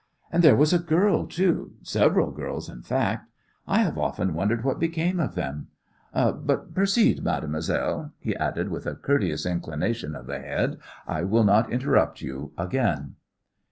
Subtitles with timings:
[0.31, 3.29] And there was a girl too several girls, in fact.
[3.67, 5.67] I have often wondered what became of them.
[6.11, 10.79] But proceed, mademoiselle," he added with a courteous inclination of the head.
[11.05, 13.17] "I will not interrupt you again."